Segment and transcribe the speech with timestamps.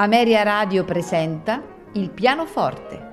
[0.00, 1.60] Ameria Radio presenta
[1.94, 3.06] Il pianoforte.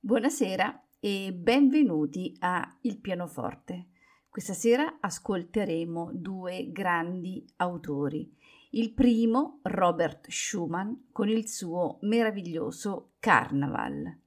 [0.00, 3.86] Buonasera e benvenuti a Il pianoforte.
[4.28, 8.36] Questa sera ascolteremo due grandi autori
[8.70, 14.26] il primo, Robert Schumann, con il suo meraviglioso Carnaval.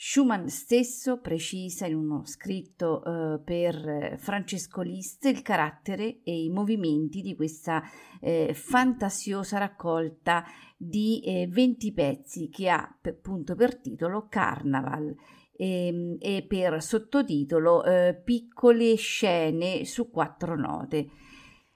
[0.00, 7.20] Schumann stesso precisa in uno scritto eh, per Francesco Liszt il carattere e i movimenti
[7.20, 7.82] di questa
[8.20, 10.44] eh, fantasiosa raccolta
[10.76, 15.12] di eh, 20 pezzi che ha appunto per titolo Carnaval
[15.52, 21.08] e, ehm, e per sottotitolo eh, Piccole scene su quattro note.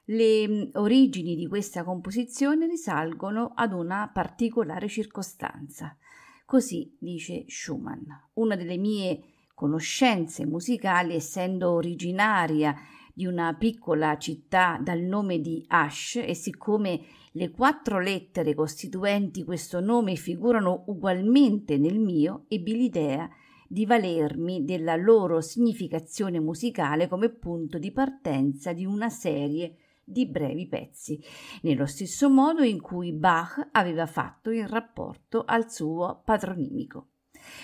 [0.07, 5.97] Le mm, origini di questa composizione risalgono ad una particolare circostanza.
[6.45, 8.03] Così dice Schumann.
[8.35, 9.23] Una delle mie
[9.55, 12.75] conoscenze musicali, essendo originaria
[13.15, 17.01] di una piccola città dal nome di Ash e siccome
[17.33, 23.29] le quattro lettere costituenti questo nome figurano ugualmente nel mio, ebbi l'idea
[23.69, 30.67] di valermi della loro significazione musicale come punto di partenza di una serie di brevi
[30.67, 31.23] pezzi,
[31.63, 37.09] nello stesso modo in cui Bach aveva fatto in rapporto al suo patronimico.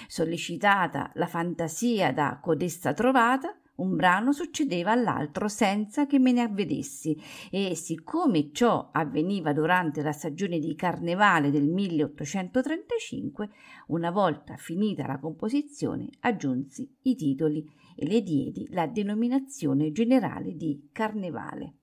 [0.07, 7.17] Sollecitata la fantasia da codesta trovata, un brano succedeva all'altro senza che me ne avvedessi
[7.49, 13.49] e siccome ciò avveniva durante la stagione di carnevale del 1835,
[13.89, 17.65] una volta finita la composizione aggiunsi i titoli
[17.95, 21.78] e le diedi la denominazione generale di carnevale.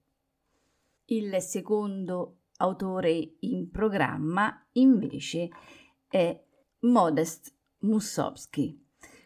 [1.08, 5.50] Il secondo autore in programma invece
[6.08, 6.44] è
[6.80, 8.84] Modest Mussorgsky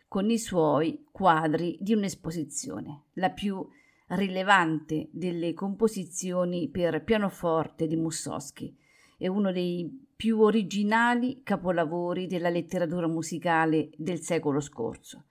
[0.09, 3.65] con i suoi quadri di un'esposizione, la più
[4.07, 8.75] rilevante delle composizioni per pianoforte di Mussorgsky
[9.17, 15.27] è uno dei più originali capolavori della letteratura musicale del secolo scorso.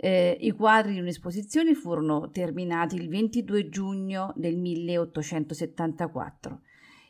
[0.00, 6.60] Eh, I quadri di un'esposizione furono terminati il 22 giugno del 1874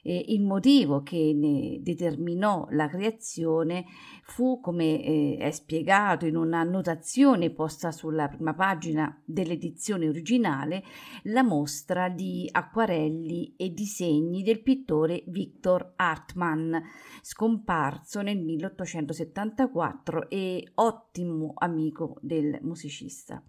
[0.09, 3.85] e il motivo che ne determinò la creazione
[4.23, 10.83] fu, come eh, è spiegato in una notazione posta sulla prima pagina dell'edizione originale,
[11.25, 16.75] la mostra di acquarelli e disegni del pittore Victor Hartmann,
[17.21, 23.43] scomparso nel 1874 e ottimo amico del musicista.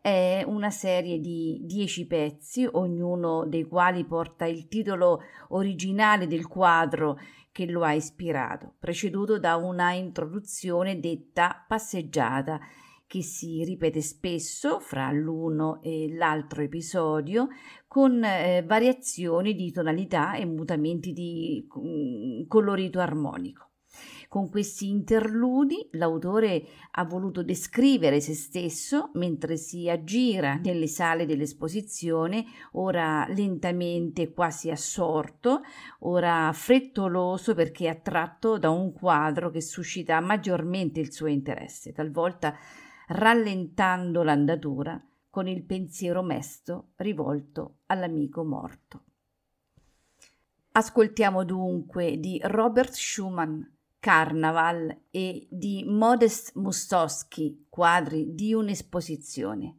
[0.00, 7.18] È una serie di dieci pezzi, ognuno dei quali porta il titolo originale del quadro
[7.52, 12.60] che lo ha ispirato, preceduto da una introduzione detta passeggiata
[13.08, 17.48] che si ripete spesso fra l'uno e l'altro episodio
[17.88, 23.67] con eh, variazioni di tonalità e mutamenti di mm, colorito armonico.
[24.28, 32.44] Con questi interludi l'autore ha voluto descrivere se stesso mentre si aggira nelle sale dell'esposizione,
[32.72, 35.62] ora lentamente quasi assorto,
[36.00, 42.54] ora frettoloso perché attratto da un quadro che suscita maggiormente il suo interesse, talvolta
[43.06, 49.04] rallentando l'andatura con il pensiero mesto rivolto all'amico morto.
[50.72, 53.62] Ascoltiamo dunque di Robert Schumann
[54.00, 59.78] Carnaval e di Modest Mustoschi, quadri di un'esposizione.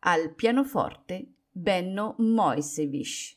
[0.00, 3.36] Al pianoforte Benno Moisevich.